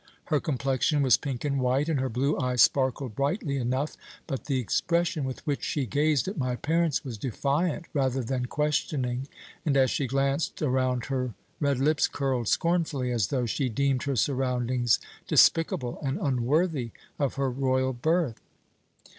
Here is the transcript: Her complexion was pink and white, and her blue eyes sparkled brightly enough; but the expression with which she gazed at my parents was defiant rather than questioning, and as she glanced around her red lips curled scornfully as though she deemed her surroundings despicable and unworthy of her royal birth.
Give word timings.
Her 0.25 0.39
complexion 0.39 1.03
was 1.03 1.15
pink 1.15 1.45
and 1.45 1.59
white, 1.59 1.87
and 1.87 1.99
her 1.99 2.09
blue 2.09 2.35
eyes 2.39 2.63
sparkled 2.63 3.13
brightly 3.15 3.57
enough; 3.57 3.95
but 4.25 4.45
the 4.45 4.57
expression 4.57 5.25
with 5.25 5.45
which 5.45 5.63
she 5.63 5.85
gazed 5.85 6.27
at 6.27 6.39
my 6.39 6.55
parents 6.55 7.05
was 7.05 7.19
defiant 7.19 7.85
rather 7.93 8.23
than 8.23 8.47
questioning, 8.47 9.27
and 9.63 9.77
as 9.77 9.91
she 9.91 10.07
glanced 10.07 10.63
around 10.63 11.05
her 11.05 11.35
red 11.59 11.77
lips 11.77 12.07
curled 12.07 12.47
scornfully 12.47 13.11
as 13.11 13.27
though 13.27 13.45
she 13.45 13.69
deemed 13.69 14.01
her 14.01 14.15
surroundings 14.15 14.97
despicable 15.27 15.99
and 16.01 16.17
unworthy 16.19 16.89
of 17.19 17.35
her 17.35 17.51
royal 17.51 17.93
birth. 17.93 18.41